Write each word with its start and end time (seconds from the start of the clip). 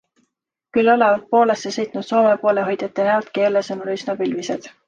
Küll 0.77 0.89
olevat 0.93 1.27
Poolasse 1.35 1.73
sõitnud 1.77 2.09
Soome 2.09 2.33
poolehoidjate 2.47 3.09
näod 3.11 3.31
Keele 3.37 3.67
sõnul 3.69 3.97
üsna 3.99 4.21
pilvised. 4.25 4.71